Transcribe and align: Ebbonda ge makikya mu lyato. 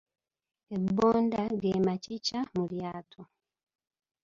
Ebbonda 0.77 1.41
ge 1.59 1.71
makikya 1.85 2.39
mu 2.53 2.63
lyato. 2.71 3.21